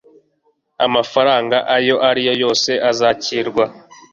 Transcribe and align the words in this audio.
Amafaranga 0.85 1.57
ayo 1.77 1.95
ari 2.09 2.21
yo 2.27 2.33
yose 2.43 2.71
azakirwa 2.89 3.63